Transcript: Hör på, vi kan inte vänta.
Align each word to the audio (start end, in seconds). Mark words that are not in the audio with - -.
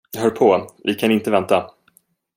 Hör 0.17 0.29
på, 0.29 0.67
vi 0.83 0.95
kan 0.95 1.11
inte 1.11 1.31
vänta. 1.31 1.71